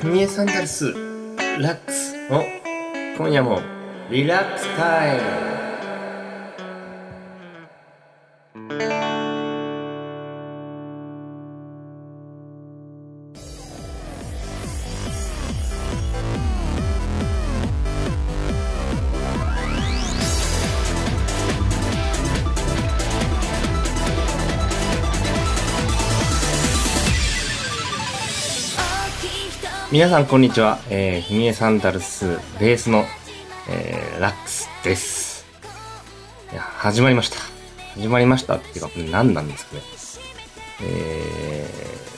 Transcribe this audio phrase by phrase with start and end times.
[0.00, 2.14] ふみえサンダルスラックス。
[2.30, 2.44] の
[3.16, 3.60] 今夜も
[4.10, 5.57] リラックスタイム。
[29.98, 30.78] 皆さんこんにちは。
[30.90, 33.04] えー、ひみえサンダルスベースの、
[33.68, 35.44] えー、ラックスです。
[36.52, 37.38] いや、始まりました。
[37.96, 39.82] 始まりましたっていうか、これ何なんですかね。
[40.84, 41.66] え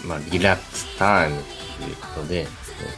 [0.03, 1.43] ー、まあ、リラックスタイム
[1.79, 2.47] ということで、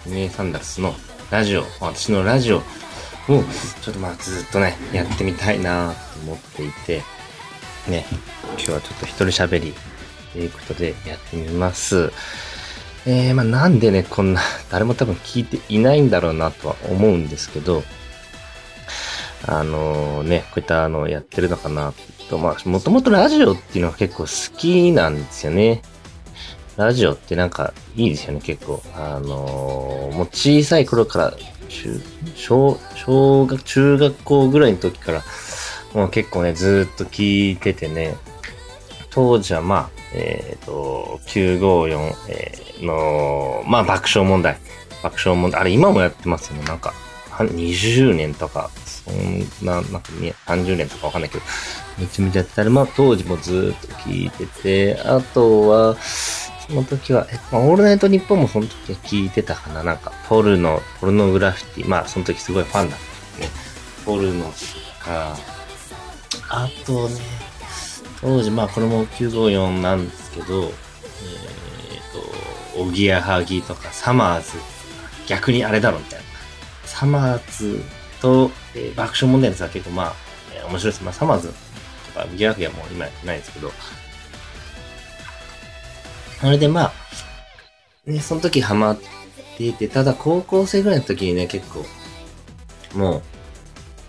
[0.03, 0.97] ひみえサンダルスの
[1.31, 2.63] ラジオ、私のラジオを、
[3.83, 7.03] ちょっとまあずっとね、やってみたいなと思っていて、
[7.89, 8.05] ね、
[8.55, 9.75] 今日はちょっと一人喋り
[10.33, 12.11] ということでやってみます。
[13.05, 14.41] えー、まあなんでね、こんな、
[14.71, 17.83] 誰も多分聞いていないんだろうなとは思うんですけど、
[19.47, 21.93] あのね、こういったあの、やってるのかな
[22.31, 25.83] と、まあ、もともとラジオっていうのは結構好きなんですよね。
[26.77, 28.83] ラジオってなんかいいですよね、結構。
[28.95, 31.35] あのーもう小さい頃から、
[31.69, 32.01] 中、
[32.37, 35.23] 小、小学、中学校ぐらいの時から、
[35.95, 38.15] もう結構ね、ずっと聞いててね、
[39.11, 44.59] 当時はまあ、えっ、と、954、えの、まあ爆笑問題。
[45.03, 45.61] 爆笑問題。
[45.61, 46.65] あれ今もやってますよね。
[46.65, 46.93] なんか、
[47.31, 51.45] 20年とか、そんな、なんかね、30年とかわかんないけど、
[51.99, 55.97] めちゃめちゃやってたり、まあ当時もずっと聞いてて、あとは、
[56.69, 59.83] その時は、え、まあ、オールナイトニッポンもその時は聞いてたかな。
[59.83, 61.89] なんか、ポルノ、ポルノグラフィティ。
[61.89, 62.99] まあその時すごいファンだっ
[63.39, 63.51] たね。
[64.05, 64.51] ポルノと
[65.05, 65.37] か、
[66.49, 67.21] あとね、
[68.23, 70.71] 当時、まあこれも954なんですけど、えっ、
[72.75, 74.53] と、おぎやはぎとか、サマーズ、
[75.27, 76.25] 逆にあれだろみたいな。
[76.87, 77.83] サマーズ
[78.21, 80.15] と、えー爆笑問題のやつは結構まあ、
[80.55, 81.05] えー面白いです。
[81.05, 83.73] まあサマーズとか、おぎやはぎはもう今ないですけど、
[86.41, 86.93] それでまあ、
[88.07, 89.01] ね、その時ハマっ
[89.57, 91.85] ていて、ただ高校生ぐらいの時にね、結構、
[92.97, 93.23] もう、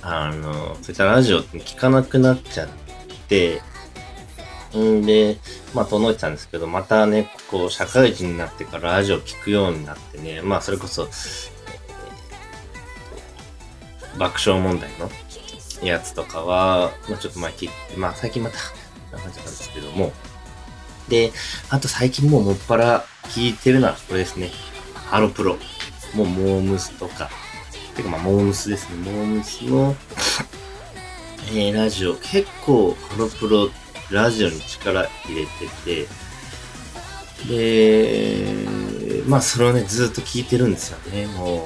[0.02, 2.68] あの、そういったラジオって聞かなくなっちゃっ
[3.28, 3.62] て、
[4.78, 5.38] んで、
[5.74, 11.08] まあ、整えてたんですけど、またね、こう、社会人になってからラジオ聞くようになってね、まあ、それこそ、
[14.18, 15.10] 爆笑問題の
[15.84, 18.58] やつとかは、まあ、ちょっと前聞いて、まあ、最近また、
[19.12, 20.12] な感じなんですけども、
[21.10, 21.32] で、
[21.70, 24.50] あと最近もうもっぱら聞いてるのはこれですね。
[24.96, 25.58] ハロプロ。
[26.16, 27.30] もうモームスとか。
[27.96, 29.12] てかまあモームスですね。
[29.12, 29.96] モームスの、
[31.50, 32.16] えー、ラジオ。
[32.16, 33.70] 結構ハロプロ
[34.14, 36.08] ラジオに力入れてて、
[37.48, 38.46] で、
[39.28, 41.26] まあそれをね、ずっと聞いてるんですよね。
[41.28, 41.66] も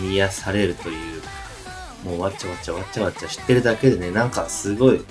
[0.00, 1.22] う、癒されるという、
[2.04, 5.04] もうわちゃわちゃわちゃわちゃ知ってるだけでね、なんかすごい、と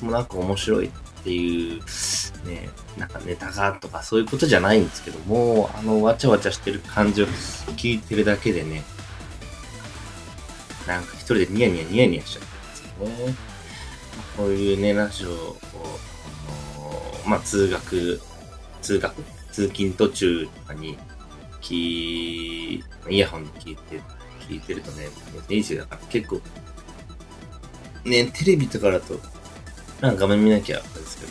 [0.00, 0.90] てもなく面白いっ
[1.22, 1.80] ていう、
[2.48, 8.84] ね、なんかネタがとかそういうことじゃないんですけども、あのわちゃわちゃしてる感じを聞いてるだけでね、
[10.86, 12.40] なんか一人でニヤニヤニヤニヤしちゃ
[13.02, 13.49] うんですよね。
[14.40, 15.56] こういうね、ラジオを、
[17.26, 18.18] まあ、通学、
[18.80, 19.14] 通学
[19.52, 20.96] 通勤途中とかに、
[21.60, 24.00] 聞い、イヤホンで聞いて、
[24.48, 25.08] 聞いてるとね、
[25.50, 25.80] いいですよ。
[25.80, 26.40] だから結構、
[28.06, 29.20] ね、テレビとかだと、
[30.00, 31.26] なんか画面見なきゃあれですけ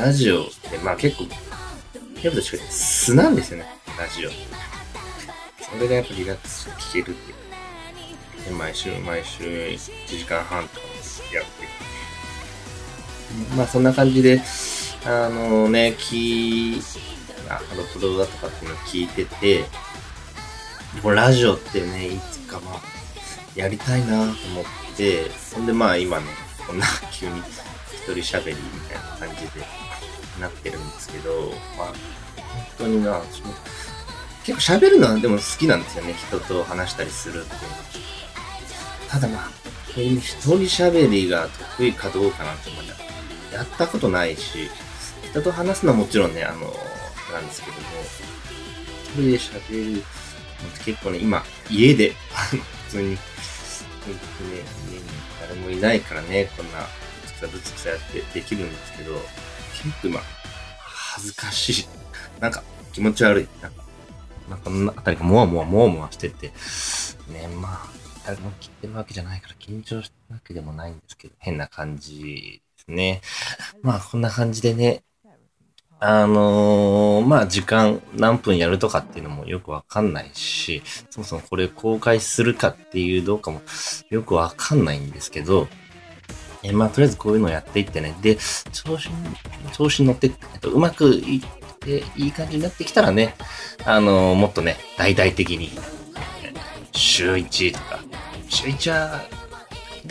[0.00, 3.66] ど、ラジオって、まあ結構、テレビと違って素なんですよね、
[3.96, 4.30] ラジオ。
[4.30, 8.56] それがやっぱリラックスして聞けるっていう。
[8.56, 9.78] 毎週、毎週1
[10.08, 10.86] 時間半とか
[11.32, 11.89] やってる。
[13.56, 14.42] まあそんな感じで、
[15.04, 16.80] あのね、き
[17.48, 19.64] あハロプロだとかっていうのを聞いてて、
[21.02, 22.80] もうラジオってね、いつかまあ、
[23.54, 24.34] やりたいなと思っ
[24.96, 26.26] て、ほんでまあ今ね、
[26.66, 27.40] こんな急に
[27.92, 29.64] 一人喋りみたいな感じで
[30.40, 31.94] なってるんですけど、まあ、本
[32.78, 33.52] 当にな、私も
[34.44, 37.80] 結構喋るのはでも好きなんですよね、人と話したりするっていうのは。
[39.08, 39.50] ただまあ、
[39.96, 42.99] 一人喋りが得意かどうかなんてまだ
[43.52, 44.70] やったことないし、
[45.30, 46.60] 人と話すのはもちろんね、あの、
[47.32, 47.82] なんですけども、
[49.04, 50.02] 一人で喋るっ
[50.78, 52.14] て結構ね、今、家で、
[52.88, 55.04] 普通に、本当にね、家に
[55.40, 56.80] 誰もいないからね、こんな、
[57.22, 59.14] ぶつくさぶつくさやってできるんですけど、
[59.82, 60.20] 結構今、
[60.78, 61.88] 恥ずかしい。
[62.40, 62.62] なんか、
[62.92, 63.48] 気持ち悪い。
[63.62, 63.84] なんか、
[64.48, 66.52] なんかこんなあたりがもわもわもわもわしてて、
[67.28, 67.88] ね、まあ、
[68.26, 72.60] 誰も聞いてるわけじゃないから緊張してるわけでもないんですけど、変な感じ
[72.90, 73.22] ね。
[73.82, 75.02] まあ、こんな感じでね、
[76.02, 83.60] あのー、まあ、時間何分やるとかっていうのもよくわかんないし、そもそもこれ公開するかっていうどうかも
[84.08, 85.68] よくわかんないんですけど、
[86.62, 88.14] えまあ、とりあえずこういうのをやっていってね。
[88.22, 88.36] で、
[88.72, 89.14] 調子に、
[89.72, 93.34] 調子に乗って、えっと、うまくいって、いい感じになってきたらね、
[93.84, 95.70] あのー、もっとね、大々的に、
[96.92, 98.00] 週1とか、
[98.48, 99.22] 週1は、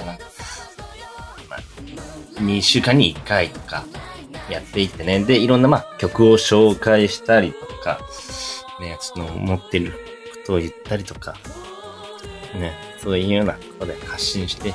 [0.05, 0.17] まあ、
[2.39, 3.85] 2週間に1回とか、
[4.49, 5.23] やっていってね。
[5.23, 7.99] で、いろんな、まあ、曲を紹介したりとか、
[8.79, 9.97] ね、その、持ってるこ
[10.45, 11.35] とを言ったりとか、
[12.55, 14.73] ね、そういうようなことで発信してい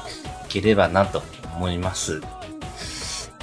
[0.48, 1.22] ければなと
[1.56, 2.20] 思います。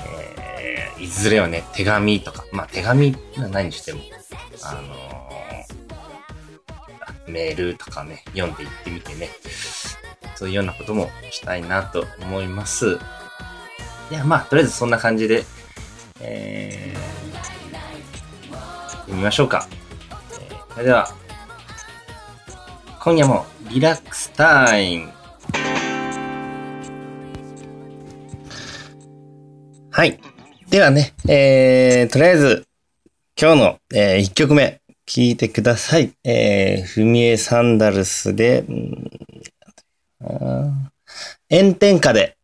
[0.07, 4.00] えー、いずれはね、手紙とか、まあ、手紙は何にしても、
[4.63, 9.29] あのー、メールとかね、読んでいってみてね、
[10.35, 12.97] そういうようなこともしたいなと思います。
[14.12, 15.46] いや、まあ、とりあえずそんな感じで、
[16.19, 19.69] えー、読みましょうか。
[19.72, 21.08] えー、それでは、
[23.00, 25.13] 今夜もリラックスタイム。
[29.92, 30.19] はい。
[30.69, 32.68] ではね、えー、とりあえず、
[33.42, 36.12] 今日の、えー、1曲目、聴いてください。
[36.25, 38.66] えー、ふみえサンダルスで、
[41.50, 42.36] 炎天下で、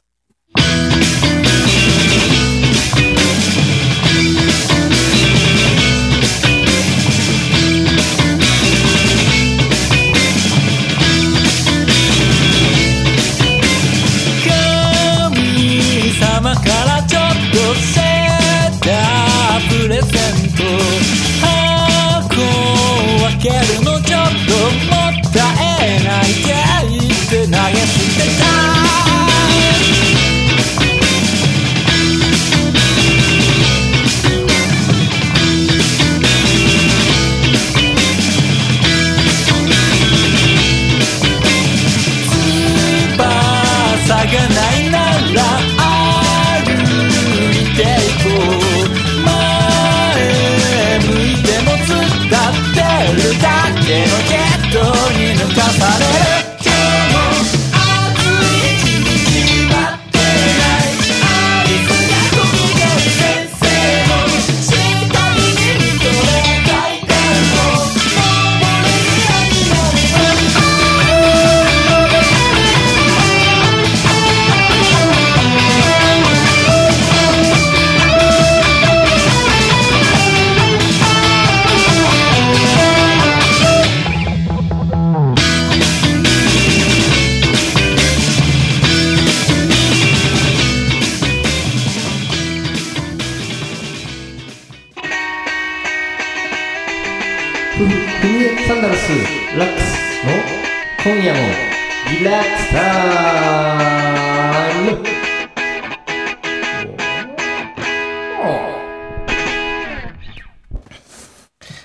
[19.69, 20.11] プレゼン
[20.55, 20.63] ト
[21.41, 24.53] 箱を開けるのちょっと
[24.89, 24.96] 待
[97.77, 99.11] サンダルス
[99.55, 100.31] ラックスの
[101.13, 101.39] 今夜の
[102.09, 105.03] リラッサール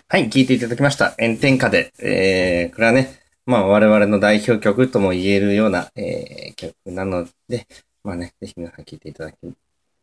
[0.09, 1.15] はい、聴いていただきました。
[1.21, 7.67] 炎天下で、えー、これはね、まあ我々の代表曲とも言えるような、えー、曲なので、
[8.03, 9.37] まあね、ぜひ皆さん聴いていただき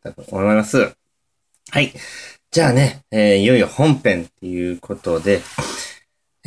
[0.03, 0.95] たいと思います。
[1.71, 1.91] はい。
[2.51, 5.41] じゃあね、えー、いよいよ本編っていうことで、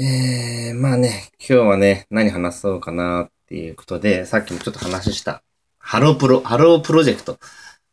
[0.04, 5.44] えー、まあね、今日はね、何話そうかなっていうことで、さっきもちょっと話した、
[5.78, 7.38] ハロープロ、ハロープロジェクト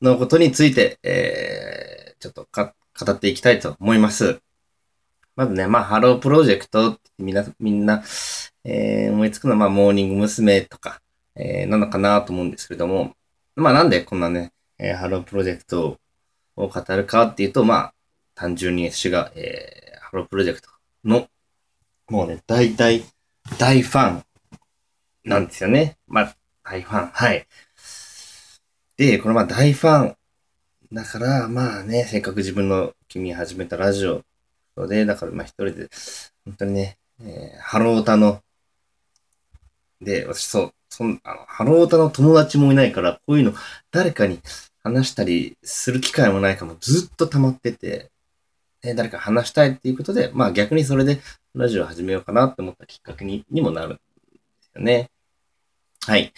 [0.02, 4.42] のことについて、えー、ちょっとか、語っていきたいと思います。
[5.36, 8.04] まずね、まあ、ハロープロジェクトってみんな、みんな、
[8.64, 10.62] えー、思いつくのは、まあ、モーニング娘。
[10.62, 11.02] とか、
[11.36, 13.14] えー、なのかなと思うんですけれども、
[13.56, 16.00] まあ、なんでこんなね、えー、ハロープロジェクト
[16.56, 17.94] を語るかっていうと、まあ、
[18.34, 20.72] 単純に私が、えー、ハロープロジェクト
[21.06, 21.28] の、
[22.10, 23.04] もうね、大体、
[23.60, 24.24] 大ファン
[25.26, 25.98] なんですよね。
[26.08, 27.08] まあ、大ファン。
[27.12, 27.48] はい。
[28.98, 30.16] で、このまあ大ファン
[30.92, 34.24] だから、まあね、せっかく自分の君始めたラジオ
[34.88, 35.90] で、だからまあ一人で、
[36.46, 38.42] 本当にね、えー、ハロータの、
[40.02, 43.54] で、私そう、そんあのハロータの友達もいないから、こういうの
[43.92, 44.40] 誰かに
[44.84, 48.10] 話したりする機会もないかもずっと溜まってて、
[48.82, 51.22] え、誰か話したいっていうことで、まあ逆にそれで
[51.56, 54.00] ラジオ始めようかなって思ったきっかけににもなるんで
[54.62, 55.10] すよね。
[56.06, 56.34] はい。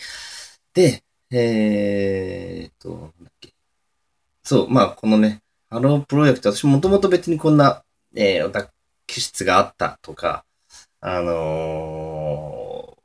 [0.73, 3.53] で、えー、っと、なんだっけ。
[4.43, 8.71] そう、まあこのね、ハロープロジェクト、私もともと別にこんなえー、オタク
[9.07, 10.45] 室があったとか、
[10.99, 12.97] あの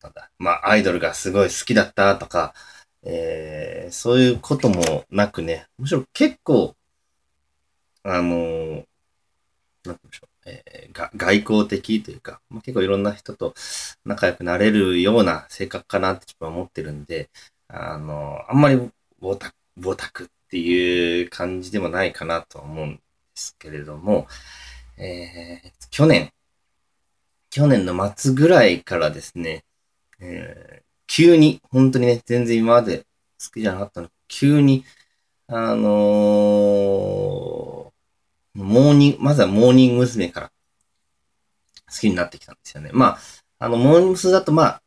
[0.00, 2.54] ー、なんだ、まあ、アイドルがすごい好きだったとか、
[3.02, 6.76] えー、そういうこともなくね、むしろ結構、
[8.02, 8.86] あのー、なんて
[9.84, 10.25] 言うんでしょう。
[10.46, 13.54] えー、が外交的というか、まあ、結構いろんな人と
[14.04, 17.30] 仲良くなれるような性格かなって自分は思ってるんで、
[17.68, 23.02] あの、あんまりボタ、ボタクっていう感じでもないかなと思うんで
[23.34, 24.28] すけれども、
[24.98, 26.32] えー、去年、
[27.50, 29.64] 去年の末ぐらいからですね、
[30.20, 34.84] えー、急に、本当にね、全然今まで好きじゃなかったの急に、
[35.48, 37.75] あのー、
[38.62, 40.28] モーニング、まずはモーニング娘。
[40.28, 40.50] から
[41.88, 42.90] 好きになってきたんですよね。
[42.92, 43.18] まあ、
[43.58, 44.32] あの、モーニング娘。
[44.32, 44.82] だと、まあ、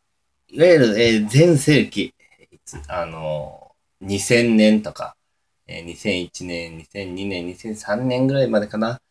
[0.49, 2.13] いわゆる、えー、全盛期、
[2.87, 5.15] あのー、2000年とか、
[5.67, 9.01] えー、2001年、2002年、2003年ぐらいまでかな。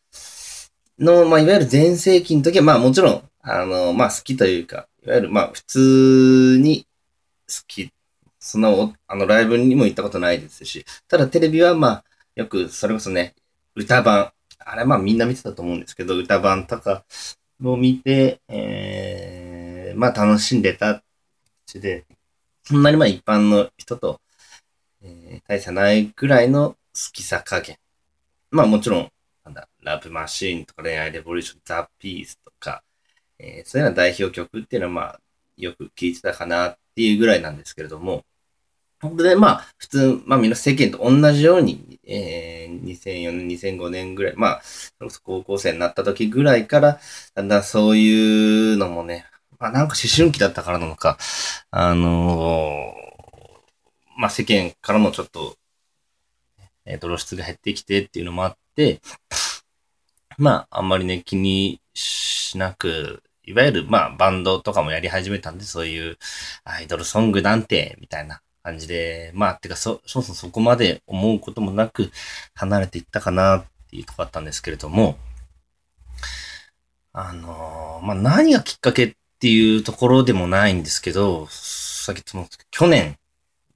[0.98, 6.86] の、まあ、いわゆる全盛期の時は、まあ、もちろん、あのー、まあ、好きというか、いわゆる、まあ、普通に
[7.46, 7.90] 好き
[8.40, 8.70] そんな
[9.06, 13.34] あの、ライブにも行ったことないですし、ただテレビはまあ、よく、それこそね、
[13.74, 17.04] 歌版、あれまあみんな見てたと思うんですけど、歌版とか
[17.62, 21.02] を見て、えー、まあ楽しんでた
[21.66, 22.06] ちで、
[22.64, 24.20] そんなにまあ一般の人と、
[25.02, 26.76] えー、大差ないぐらいの好
[27.12, 27.78] きさ加減。
[28.50, 29.12] まあもちろん、
[29.44, 32.82] なんだ、ラブマシーンとか恋愛レボリューション、ザ・ピースとか、
[33.38, 35.20] えー、そういうような代表曲っていうのはまあ、
[35.56, 38.24] よく聴いてたかなっていうぐらいなんですけれども、
[39.02, 44.62] で、まあ、普通、まあ、みんな世間と同じように、えー、2004年、2005年ぐらい、まあ、
[45.22, 47.00] 高校生になった時ぐらいから、
[47.34, 49.26] だんだんそういうのもね、
[49.60, 51.16] まあ、なんか思春期だったからなのか、
[51.70, 55.56] あのー、まあ、世間からもちょっと、
[56.84, 59.00] えー、露出が減ってきてっていうのもあって、
[60.38, 66.18] まあ、あんまりね、気にしなく、いわゆる、まあ、バンドとかもやり始めたんで、そういう
[66.64, 72.10] アイドルソングなんて、みたいな感じで、まあ、てか、そ、そもそもそこまで思うこともなく
[72.54, 75.16] 離れていったかなっていうとこだったんですけれども、
[77.14, 83.16] あのー、まあ、何がきっかけっていうところでもないんですけど、さっき言った去年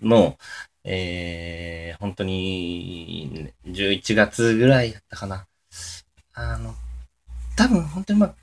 [0.03, 0.37] の、
[0.85, 5.47] えー、本当に、11月ぐらいだったかな。
[6.35, 6.75] あの、
[7.57, 8.35] 多分本当にまあ、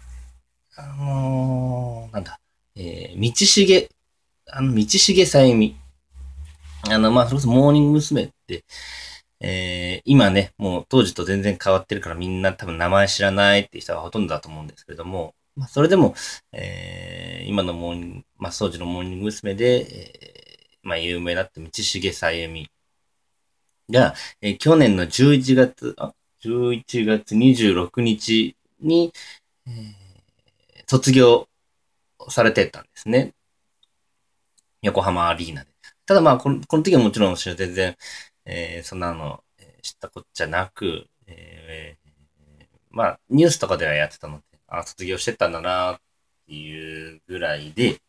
[0.77, 2.39] あのー、なんだ、
[2.75, 3.89] えー、道重、
[4.47, 5.77] あの、道重さゆみ
[6.91, 8.23] あの、まあ、それこそモーニング娘。
[8.23, 8.63] って、
[9.41, 16.15] えー、今ね、もう当時と全然変わってるからみんな多分名前知らないって人がほとんどだと思うんですけれども、まあ、それでも、
[16.51, 19.55] えー、今のモーニング、まあ、当時のモーニング娘。
[19.55, 22.69] で、えー、まあ、有名だった道重さゆみ
[23.89, 29.11] が、えー、去年の11月、あ、11月26日に、
[29.67, 31.47] えー、卒業
[32.29, 33.33] されてたんですね。
[34.81, 35.69] 横浜アリーナで。
[36.09, 37.95] ただまあ、このこの時はもちろん全然、
[38.43, 39.43] えー、そんなの、
[39.83, 42.09] 知ったこっちゃなく、えー、
[42.89, 45.99] まあ、ニュースとかではやってたので、あ、卒業してたんだなっ
[46.47, 48.01] ていうぐらいで、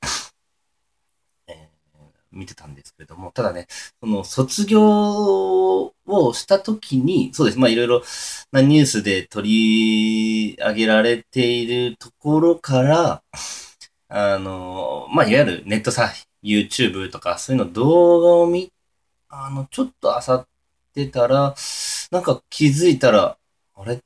[1.47, 1.99] えー、
[2.33, 3.67] 見てたんですけれども、ただね、
[4.01, 7.59] その卒業をした時に、そうです。
[7.59, 8.03] まあいろいろ
[8.51, 13.23] なニュースで取り上げられているところから、
[14.09, 18.73] あの、まあいわゆるネットサーフィン、YouTube とか、そういうの動画を見、
[19.29, 20.49] あの、ちょっと漁っ
[20.95, 21.55] てたら、
[22.11, 23.39] なんか気づいたら、
[23.75, 24.01] あれ？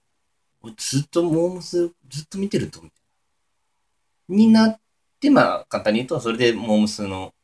[0.76, 3.00] ずっとモームス、ずっと見てると、みたい
[4.28, 4.36] な。
[4.36, 4.80] になっ
[5.20, 7.34] て、まあ、簡単に言うと、それでモームスの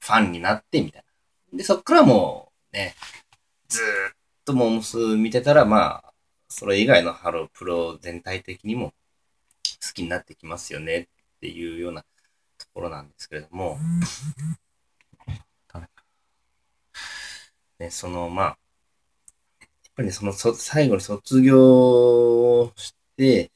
[0.00, 1.04] ファンになって、みたい
[1.52, 1.58] な。
[1.58, 2.94] で、そっからもう、ね、
[3.68, 3.84] ずっ
[4.44, 6.12] とモームス見てたら、まあ、
[6.48, 8.92] それ以外のハロープロ全体的にも
[9.86, 11.06] 好きになってきますよねっ
[11.40, 12.04] ていうような
[12.72, 13.78] ころなんですけれども、
[17.80, 18.56] ね、その、まあ、やっ
[19.96, 23.50] ぱりね、そのそ、最後に卒業して、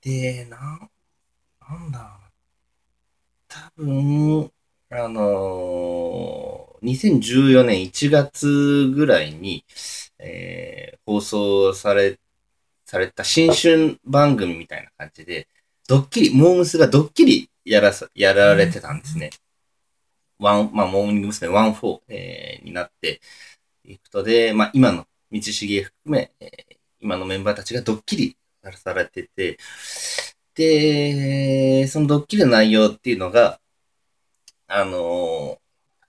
[0.00, 0.88] で、な、
[1.68, 2.20] なんだ、
[3.48, 4.50] 多分、
[4.90, 9.64] あのー、2014年1月ぐらいに、
[10.18, 12.18] えー、放送され、
[12.86, 15.48] された新春番組みたいな感じで、
[15.86, 16.78] ドッキリ、モー娘。
[16.78, 19.30] がドッキリやらさ、やられてたんですね。
[20.38, 21.48] ワン、まあ、モーニング娘。
[21.48, 23.20] ワンフォー、えー、になって
[23.84, 28.36] いくとで、まあ、今の道重含め、えー、今のメンバーたちがドッキリ
[28.74, 29.58] されてて、
[30.54, 33.60] で、そのドッキリの内容っていうのが、
[34.66, 35.58] あの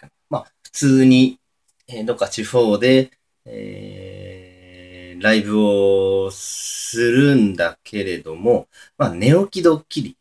[0.02, 1.40] ー、まあ、普通に、
[1.88, 3.12] えー、どっか地方で、
[3.46, 10.18] えー、ライブをするんだけれども、まあ、寝起きドッキリ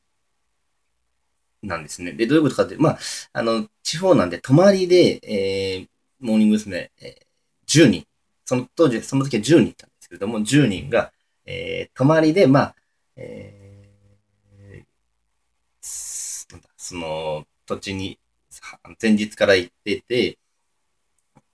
[1.66, 2.12] なんですね。
[2.12, 2.98] で、どういうことかって、まあ、
[3.32, 5.88] あの、地方なんで、泊まりで、えー、
[6.20, 6.90] モーニング娘。
[7.00, 8.06] えー、10人。
[8.44, 11.12] その当時、その時は10人いたんですけれども、10人が、
[11.46, 12.76] えー、泊まりで、まあ、
[13.16, 14.84] えー、
[16.76, 18.18] その土地に
[19.00, 20.38] 前日から行ってて、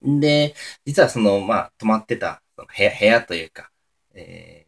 [0.03, 3.71] で、実はその、まあ、泊まってたその部屋、部屋というか、
[4.13, 4.67] え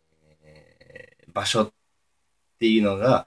[1.27, 1.73] ー、場所っ
[2.59, 3.27] ていうのが、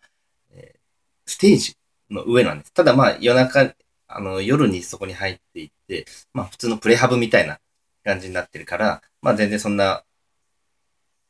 [0.51, 0.79] えー、
[1.25, 1.75] ステージ
[2.10, 2.74] の上なんです。
[2.74, 3.74] ただまあ、夜中、
[4.08, 7.60] あの、夜にそこに入っていって、まあ、普通のプレハブみたいな
[8.04, 10.04] 感じになってるから、まあ、全然そんな、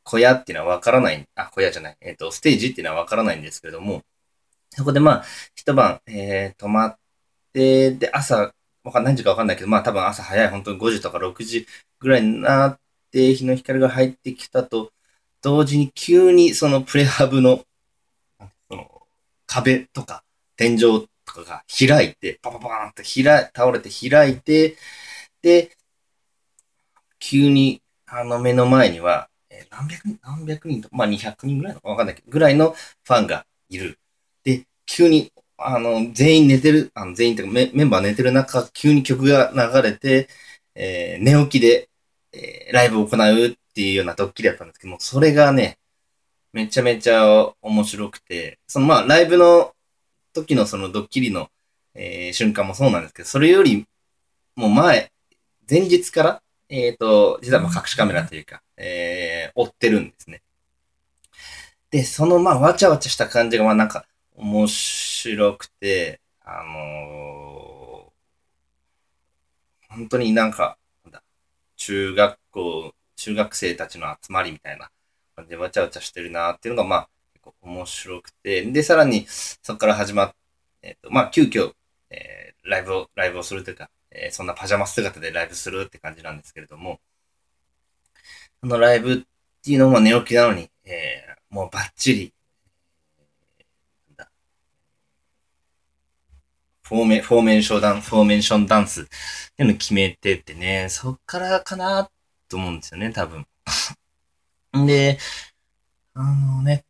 [0.04, 4.02] 小屋っていうのはわからない、あ、小屋じゃない、えっ、ー、と、ステージっていうのはわからないんですけれども、
[4.70, 6.98] そこでまあ、一晩、えー、泊まっ
[7.52, 8.52] て、で、朝、
[8.84, 11.66] わかん何時かわかんないけど、まあ多分朝早い、本当に5時とか6時
[11.98, 12.80] ぐらいになっ
[13.10, 14.92] て、日の光が入ってきたと、
[15.42, 17.64] 同時に急にそのプレハブの、
[18.70, 19.02] その
[19.46, 20.22] 壁とか
[20.56, 24.76] 天井とかが開いて、パパパーンと開、倒れて開いて、
[25.42, 25.76] で、
[27.18, 33.98] 急にあの目の前には、え何百人、何百人と、まあ200人ぐらいのかわかんないけど、ぐらいのファンがいる。
[34.44, 40.28] で、急にあの、全員寝てる、あの、全員というかメメンバー寝てる中、急に曲が流れて、
[40.74, 41.88] えー、寝起きで、
[42.32, 45.78] えー、ライブを行うっていうようなドッキリだったんですけども、それがね、
[46.52, 49.74] めちゃめちゃ面白くて、そのまあ、ライブの
[50.42, 51.48] 時のそのドッキリの、
[51.94, 53.86] えー、瞬間もそうなんですけど、それより
[54.54, 55.12] も前、
[55.68, 60.42] 前日から、えっ、ー、と、実はまあ隠しカメラというか、えー、追ってるんですね。
[61.90, 70.78] で、そのまあ、わちゃわちゃした感じが、まあなんか、面白くて、あのー、本当になんか、
[71.76, 74.90] 中学校、中学生たちの集まりみたいな
[75.36, 77.08] 感じでわちゃわちゃしてるなっていうのが、まあ、
[77.60, 80.34] 構面白くて、で、さらにそこから始まっ、
[80.82, 81.72] えっ、ー、と、まあ、急遽、
[82.10, 87.00] えー、ライブを、ライブをするというか、えー、そんなパジャマ姿でライブするって感じなんですけれども、
[88.62, 89.16] あのライブっ
[89.62, 92.32] ていうのも寝起きなのに、えー、もうバッチリ、
[96.88, 99.04] フォーメ、フォーメーションダンス、フォーメーションダンスっ
[99.56, 102.08] ていうの決めてってね、そっからかな
[102.48, 103.44] と思うんですよね、多分。
[104.86, 105.18] で、
[106.14, 106.84] あのね、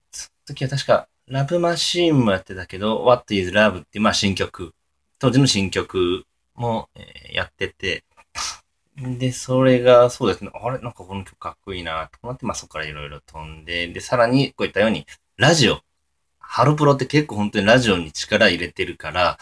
[0.47, 4.73] 時は確か、ラブマシーンもやってたけど、What is Love っていう、まあ新曲、
[5.19, 8.05] 当時の新曲も、えー、やってて、
[8.97, 10.79] で、それが、そうですね、あれ？
[10.79, 15.05] なんかこの曲かっこいいなと思って、まあそこからいろいろ飛んで、で、さらに、こういったように、
[15.37, 15.81] ラジオ。
[16.39, 19.39] ハロプロって結構本当にラジオに力入れてるから、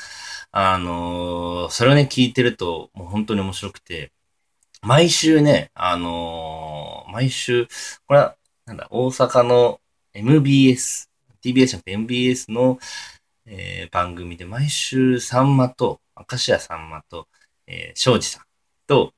[0.50, 4.10] あのー、それをね、聞いてると、もう本当に面白くて、
[4.82, 7.68] 毎週ね、あのー、毎週、
[8.06, 8.36] これは、
[8.66, 9.80] なんだ、大阪の
[10.14, 11.09] MBS、
[11.42, 12.79] TBS じゃなくて MBS の、
[13.46, 17.29] えー、番組で毎週さんまと、明石家さんまと、
[17.66, 18.44] えー、庄司さん
[18.87, 19.12] と、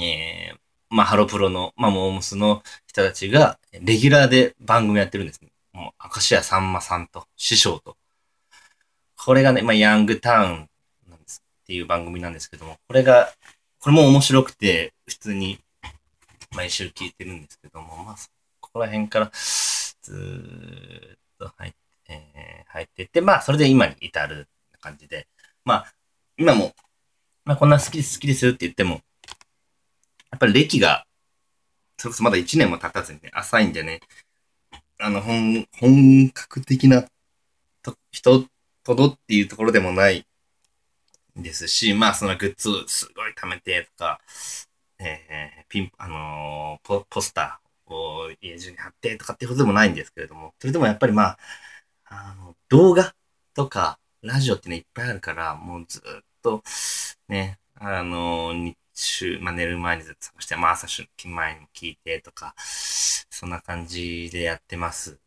[0.00, 0.58] えー、
[0.90, 5.50] まあ、ハロプロの、まあ、モームスの人たちが、レギュラーで番組やってるんですね。
[5.72, 7.96] もう、明石家さんまさんと、師匠と、
[9.16, 10.68] これがね、まあ、ヤングタウン
[11.08, 13.32] なんですっていう番組なんですけども、これが、
[13.80, 15.58] これも面白くて、普通に
[16.54, 18.16] 毎週聞いてるんですけども、まあ、
[18.78, 21.76] こら辺からずーっと入って、
[22.08, 24.48] えー、入っていって、まあ、それで今に至る
[24.80, 25.26] 感じで、
[25.64, 25.94] まあ、
[26.36, 26.72] 今も、
[27.44, 29.00] まあ、こんな好きです、好きですって言っても、
[30.30, 31.04] やっぱり歴が、
[31.96, 34.00] それこそまだ1年も経たずにね、浅いんでね、
[34.98, 37.04] あの、本、本格的な
[37.82, 38.44] と人
[38.86, 40.24] ほどっていうところでもない
[41.36, 44.20] ですし、まあそのグッズすごい貯めてとか、
[44.98, 47.96] えー、ピン、あのー、ポ、ポスター
[48.30, 51.38] を家中に貼ってとかっていうことでもないんですけれども、それでもやっぱりまあ、
[52.06, 53.14] あの、動画
[53.54, 56.02] とか、ラジオってね、いっぱいあるから、もうずっ
[56.42, 56.62] と、
[57.28, 65.18] ね、あの、日中、まあ寝る前にずっと探して、まあ朝出勤前に聞いてとか、そんな感じでやってます。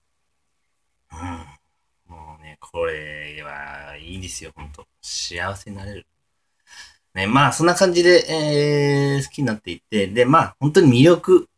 [1.11, 1.61] うん。
[2.07, 4.87] もうね、これはいいですよ、ほんと。
[5.01, 6.07] 幸せになれる。
[7.13, 11.49] ね、まあ、そんな感じで、えー、好きになっていって、で、まあ、本当に魅力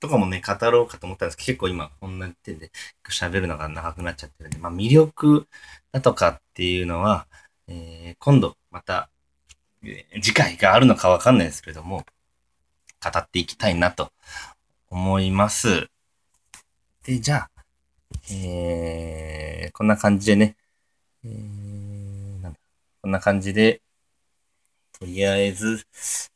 [0.00, 1.36] とかもね、語ろうかと思ったんです。
[1.36, 2.72] けど、結構今、こんな点で
[3.08, 5.46] 喋るのが長くなっちゃってるんで、まあ、魅力
[5.92, 7.26] だとかっていうのは、
[7.68, 9.10] えー、今度、また、
[10.22, 12.04] 次回があるのかわかんないですけれども、
[13.02, 14.12] 語っていきたいなと
[14.88, 15.88] 思います。
[17.04, 17.50] で、じゃあ、
[18.30, 20.56] えー、こんな感じでね、
[21.24, 22.58] えー、なんだ
[23.02, 23.82] こんな感じで、
[24.98, 25.86] とりあえず、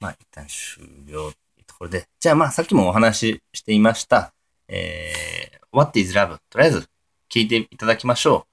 [0.01, 1.33] まあ、一旦終了
[1.85, 4.33] ころで、じゃあまあ、さっきもお話ししていました、
[4.69, 6.39] えー、What is Love?
[6.49, 6.89] とりあえず、
[7.31, 8.47] 聞いていただきましょ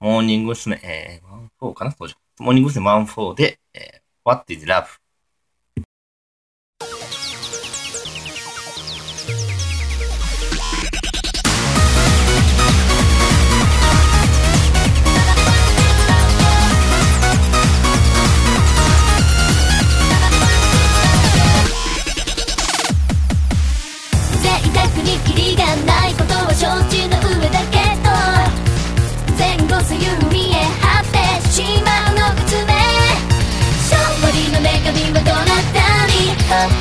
[0.00, 0.04] う。
[0.04, 0.80] モーニング娘。
[0.82, 1.92] えー、14かな？
[1.92, 2.14] 当時。
[2.38, 2.86] モーニング娘。
[2.86, 4.84] 14で、えー、What is Love?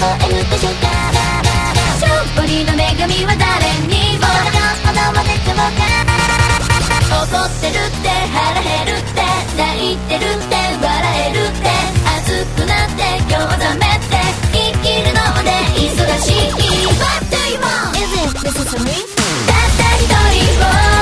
[0.06, 0.88] しょうか
[2.00, 5.82] 勝利の女神は誰にもほどまでしょうか
[7.16, 9.20] 怒ってるって腹減るって
[9.58, 11.68] 泣いてるって笑えるって
[12.06, 14.16] 熱くなって今日覚めて
[14.54, 16.54] 生きるので忙しい
[16.86, 17.98] What do you want?
[17.98, 18.96] Is it necessary?
[19.46, 20.95] たった一人を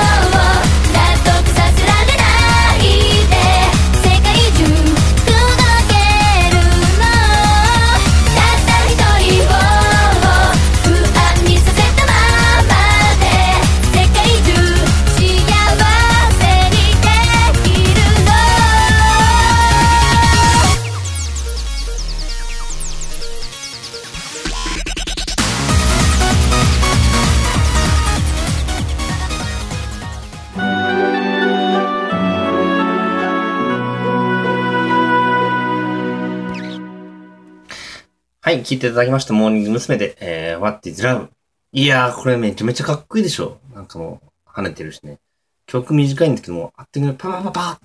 [38.46, 39.32] はい、聞いていただきました。
[39.32, 39.96] モーニング娘。
[39.96, 41.30] で、えー、What is Love?
[41.72, 43.58] いやー、これめちゃめちゃかっこいいでしょ。
[43.74, 45.18] なんかもう、跳ねてるしね。
[45.64, 47.80] 曲短いんですけども、あっという間にパパパパ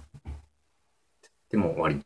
[1.50, 2.02] でも終わり。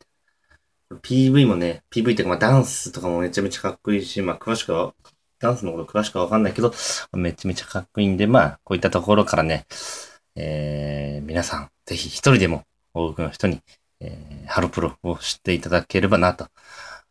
[1.02, 4.94] PV もね、PV ってかまあダンスとかもめちゃめちゃかっこいいし、まあ詳しくは、
[5.40, 6.72] ダンスのこと詳しくはわかんないけど、
[7.12, 9.66] めちゃめちゃかっこいいんで、まあ、こういったところからね、
[10.36, 12.62] えー、皆さん、ぜひ一人でも
[12.92, 13.60] 多くの人に、
[13.98, 16.46] えー、ハロプロを知っていただければなと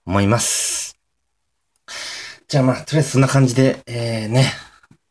[0.06, 0.93] 思います。
[2.48, 4.46] じゃあまあ、とりあえずそんな感じで、えー、ね、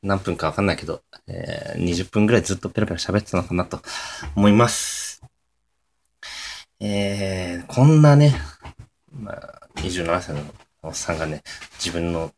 [0.02, 3.80] 何分かわかんないけど、えー、20分ぐらいずっとペラペラ喋ってたのかなと
[4.36, 5.22] 思います。
[6.80, 8.34] えー、こんなね、
[9.12, 10.42] まあ、27歳の
[10.82, 11.42] おっさんがね、
[11.78, 12.32] 自分の、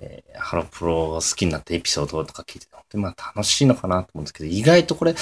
[0.00, 5.14] えー、ハロプロを好きになったエピソードとか聞いてて、本当にまあ楽しいのかなと思うんですけど、意外とこれ、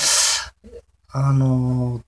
[1.08, 2.02] あのー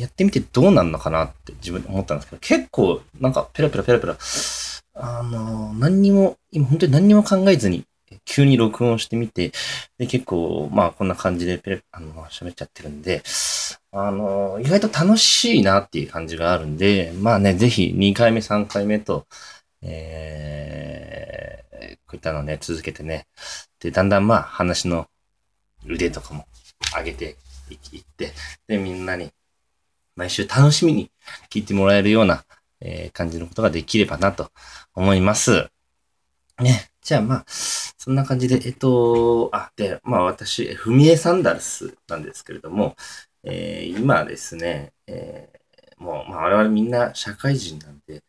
[0.00, 4.16] やってみてどうなんのかなって自分で思ったんですけど、結構なんかペラペラペラペラ、
[5.02, 7.84] あの何にも、今本当に何にも考えずに、
[8.24, 9.52] 急に録音してみて、
[9.98, 13.22] で、結構、まあこんな感じでペラ、あの、喋っちゃってるんで、
[13.92, 19.26] あの意外と楽しいなっていう感じがあるんで、まあね、ぜひ2回目、3回目と、
[19.82, 23.26] えー、こういったのね、続けてね、
[23.80, 25.08] で、だんだんまあ話の
[25.86, 26.46] 腕とかも
[26.96, 27.36] 上げて
[27.92, 28.32] いって、
[28.68, 29.32] で、みんなに
[30.14, 31.10] 毎週楽しみに
[31.50, 32.44] 聞いてもらえるような、
[32.80, 34.50] えー感じのことができればなと
[34.94, 35.70] 思います。
[36.60, 36.90] ね。
[37.02, 42.96] じゃあまあ、そんな感じで、えっと、あ、で、まあ私、ふみえサンダルスなんですけれども、
[43.44, 48.22] えー今ですね、えーもう、まあ我々みんな社会人なんで、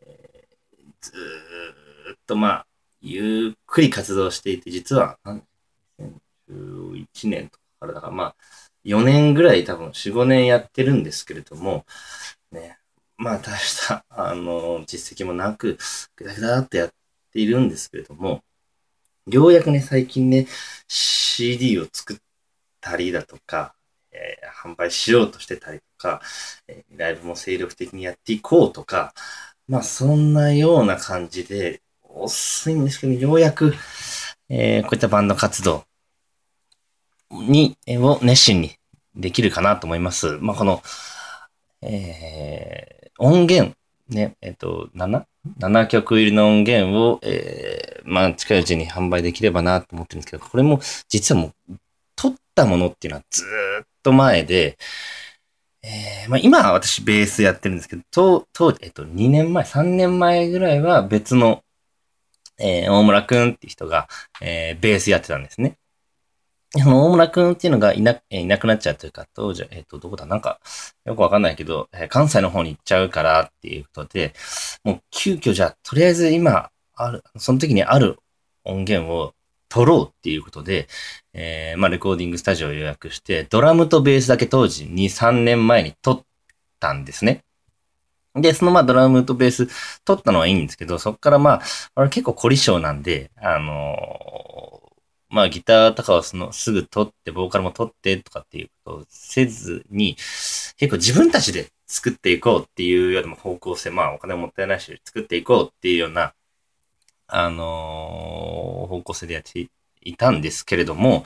[0.00, 2.66] えーずーっとまあ、
[3.00, 8.36] ゆっくり活動していて、実は、2011年とかからだから、まあ、
[8.84, 11.84] 4年ぐらい多分4、5年やってるんですけれども、
[13.18, 15.78] まあ大した、あの、実績もなく、
[16.16, 16.90] ぐだぐだっとやっ
[17.32, 18.42] ているんですけれども、
[19.28, 20.46] ようやくね、最近ね、
[20.88, 22.18] CD を作っ
[22.80, 23.76] たりだとか、
[24.12, 26.22] えー販売しようとしてたりとか、
[26.68, 29.14] えーライブも精力的にやっていこうとか、
[29.68, 33.74] まあそんなような感じで、遅いんですけど、ようやく、
[34.50, 35.86] えーこういったバンド活動
[37.30, 38.72] に、えーを熱心に
[39.14, 40.38] できるかなと思います。
[40.40, 40.82] まあこの、
[41.82, 43.74] えー音源、
[44.08, 45.24] ね、えっ、と、7?
[45.58, 51.74] 7曲入りの音源を、えーまあ近いうちに販売できればなと思ってるんですけど、これも実はもう、
[52.14, 53.42] 撮ったものっていうのはず
[53.82, 54.78] っと前で、
[55.82, 61.62] えーまあ今は私ベースやってるんですけど、と当時、えっ、と、2年前、3年前ぐらいは別の、
[62.58, 64.08] えー大村くんって人が、
[64.40, 65.76] えーベースやってたんですね。
[66.72, 70.26] そ の大村くんっていうのがいな、いなくなっちゃうというか、当時、えっ、と、どこだ？
[70.26, 70.60] なんか、
[71.04, 74.34] よくわかんないけど、えー関西の方に行っちゃうからっていうことで、
[74.84, 78.18] もう急遽じゃあ、とりあえず今、ある、その時にある
[78.64, 79.34] 音源を
[79.68, 80.88] 撮ろうっていうことで、
[81.34, 86.22] えーまあ、レコーディングスタジオを予約して、ドラムとベースだけ当時2、3年前に撮っ
[86.80, 87.44] たんですね。
[88.34, 89.68] で、そのまあドラムとベース
[90.04, 91.62] 撮ったのはいいんですけど、そっからまあ、
[91.96, 94.75] 俺結構凝り性なんで、あのー
[95.28, 100.16] まあギターとかをそのすぐ撮って、ボーカルも撮ってとかっていうことをせずに、
[100.76, 106.34] 結構自分たちで作っていこうっていうよりも方向性、まあお金もったいないし作っていこうっていうような、
[107.28, 109.68] あのー方向性でやって
[110.02, 111.24] いたんですけれども、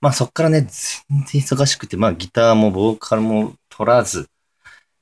[0.00, 4.28] まあそっからね、全然忙しくて、まあギターもボーカルも取らず、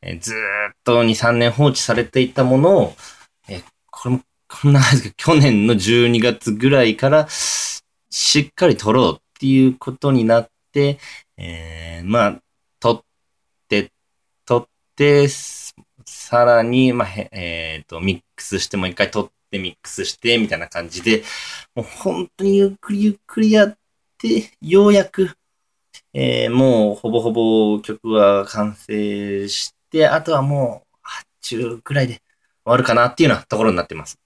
[0.03, 2.95] えずっと2、3年放置されていたものを、
[3.49, 7.29] えこれも、こんな話で、去年の12月ぐらいから、
[8.11, 10.99] しっかり取ろうっていうことになって、
[11.37, 12.42] えーまあ、
[12.81, 13.03] 取っ
[13.68, 13.92] て、
[14.44, 15.29] 取って、
[16.05, 21.23] さらに、まあ、えっ、と、ミックスして、もう一回取って、ミックスして、みたいな感じで、
[21.75, 23.79] もう本当にゆっくりゆっくりやっ
[24.18, 25.31] て、ようやく、
[26.12, 32.23] えーもうほぼほぼ曲は完成して、あとはもう、発注くらいで終
[32.66, 34.18] わるかなっていうようなところになってます。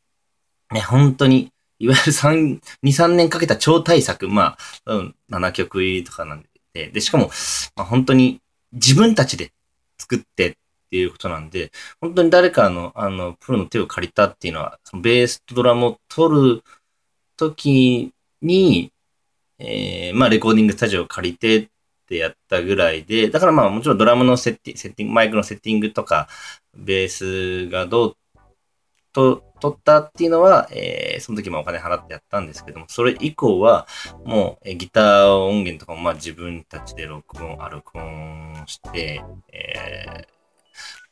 [0.72, 1.52] ね、本当に、
[1.84, 7.30] いわゆる3、2、3年かけた超大作、まあ、うん、7曲入りとかなんで、で、しかも、
[7.76, 8.40] まあ、本当に
[8.72, 9.52] 自分たちで
[9.98, 10.54] 作ってっ
[10.90, 16.62] ていうことなんで、本当に誰かの、あの、プロの手を借りたっていうのは、そのベースとドラムを取る
[17.36, 18.90] 時に、
[19.58, 21.68] えー、まあ、レコーディングスタジオを借りてっ
[22.08, 26.28] てやったぐらいで、だからまあ、もちろんドラムのセッティセッティング、マイクのセッティングとか、
[26.74, 28.16] ベースがどう、
[29.14, 33.86] と、取ったっていうのは、えー、その時もお金払ってやったんですけども、それ以降は、
[34.24, 40.26] もう、えギター音源とかもまあ自分たちで録音、あ、録音して、えー、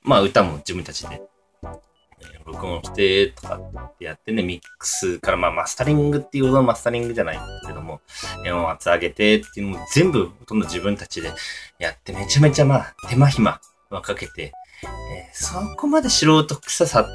[0.03, 1.23] まあ歌も自分たちで、
[1.63, 8.01] えー録音してとかってやってね、ミックスからまあマスタリングっていうほどのマスタリングじゃないんですけども、
[8.45, 11.31] えー、もう厚上げてっていうのも全部ほとんど自分たちで
[11.79, 13.61] やって、めちゃめちゃまあ手間暇
[13.91, 17.07] はかけて、えーそこまで素人臭さ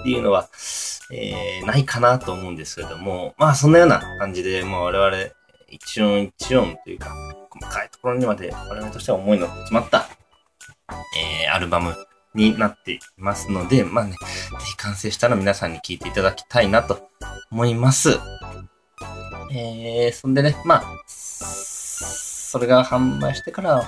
[0.00, 0.48] っていうのは、
[1.12, 5.32] えーないかなと思うんですけれども、まあそんなような感じで、もう我々、
[5.68, 7.14] 一音一音というか、
[7.50, 10.08] 細かいところにまで我々としては思いの詰まった、
[10.88, 11.94] えーアルバム
[12.34, 14.16] になっていますので、まあね、ぜ
[14.64, 17.08] ひ完成したら皆さんに聴いていただきたいなと
[17.50, 18.18] 思います。
[19.52, 23.84] えー、そんでね、まあ、それが販売してから、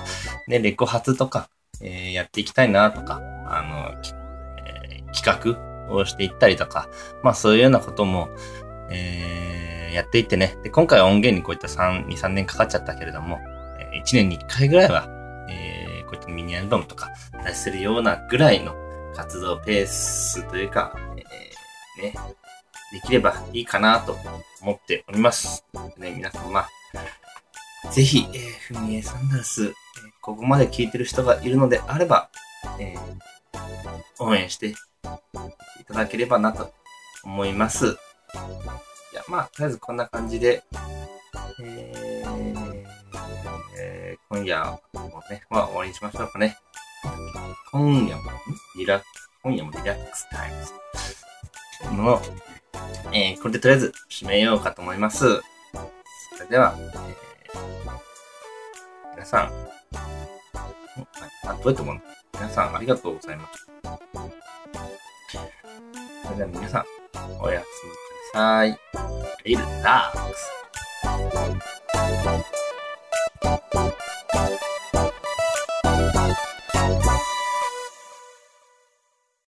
[0.47, 1.49] ね、レコ発とか、
[1.81, 3.93] えーやっていきたいなとか、あの、
[4.67, 6.89] えー企画をしていったりとか、
[7.21, 8.29] まあそういうようなことも、
[8.89, 9.53] えー
[9.93, 10.57] やっていってね。
[10.63, 13.39] で、今回音源にこういった3、2、3年かかっちゃったけれども、
[13.93, 15.07] 1年に1回ぐらいは、
[15.49, 17.11] えーこういったミニアルバムとか
[17.45, 18.75] 出せるようなぐらいの
[19.15, 22.13] 活動ペースというか、えーね、
[22.91, 24.17] できればいいかなと
[24.61, 25.63] 思っております。
[25.97, 26.67] ね、皆さん、ま
[27.85, 29.73] あ、ぜひ、えー、ふみえサンダルス、え
[30.21, 32.29] ここまで聞いてる人がいるのであれば、
[32.79, 33.33] えー
[34.19, 34.73] 応援して
[35.93, 36.73] ただければなと
[37.23, 37.85] 思います。
[37.85, 37.89] い
[39.15, 40.63] や、まあ、とりあえずこんな感じで、
[41.61, 42.73] えー
[43.77, 44.79] えー今夜も
[45.29, 46.57] ね、まあ終わりにしましょうかね。
[47.71, 48.23] 今夜も、
[48.75, 50.51] リラックス今夜もリラックスタイ
[51.91, 51.97] ム。
[51.97, 52.21] もの、
[53.11, 55.41] えーこれでとりあえず締めようかと思います。
[56.35, 56.93] それでは、えー
[59.13, 59.51] 皆さん、ん
[61.45, 62.01] あ、どうやって思うの
[62.33, 63.72] 皆さんありがとうございます。
[66.33, 66.85] それでは皆さん、
[67.39, 67.91] おやすみ
[68.41, 68.75] なさい。
[69.45, 69.61] リラ
[70.15, 70.49] ックス。